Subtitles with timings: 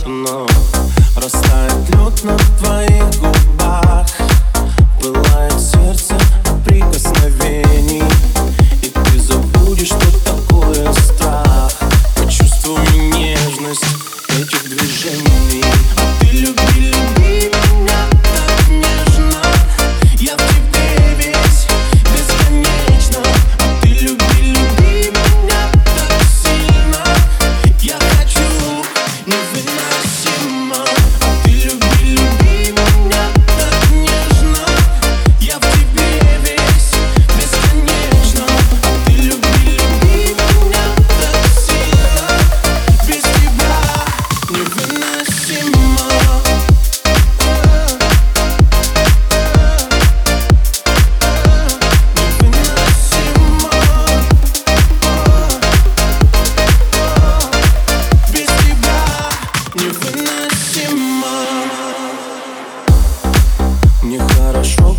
[0.00, 0.53] up and now.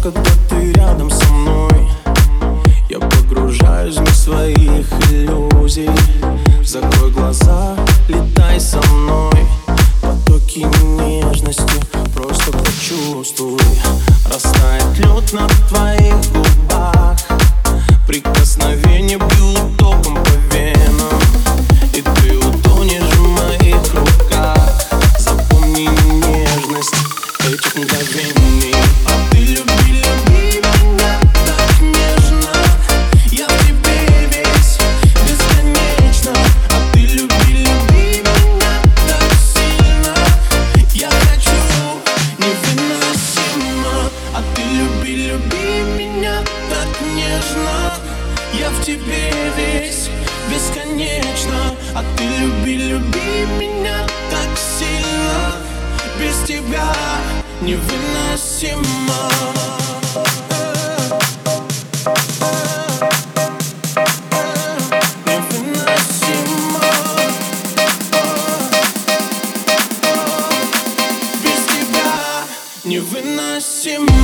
[0.06, 1.90] когда ты рядом со мной.
[2.90, 5.90] Я погружаюсь в своих иллюзий.
[6.64, 7.76] Закрой глаза,
[8.08, 9.48] летай со мной.
[10.04, 11.82] Потоки нежности
[12.14, 13.58] просто почувствуй.
[14.32, 17.18] Растает лед на твоих губах.
[18.08, 20.15] Прикосновение бьют током
[45.36, 47.94] люби меня так нежно.
[48.54, 50.10] Я в тебе весь
[50.50, 51.76] бесконечно.
[51.94, 55.56] А ты люби, люби меня так сильно.
[56.20, 56.94] Без тебя
[57.62, 59.30] невыносимо.
[65.26, 66.82] Невыносимо.
[71.44, 72.14] Без тебя
[72.86, 74.16] невыносимо.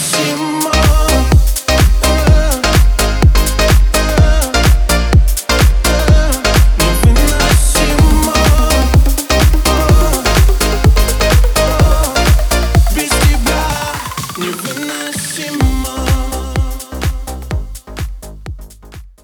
[0.00, 0.79] See Simone.